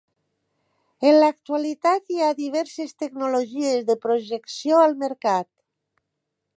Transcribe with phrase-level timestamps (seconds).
[1.09, 5.51] En l'actualitat hi ha diverses tecnologies de projecció al mercat.